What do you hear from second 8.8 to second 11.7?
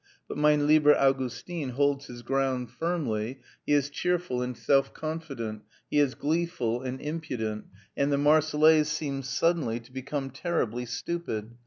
seems suddenly to become terribly stupid.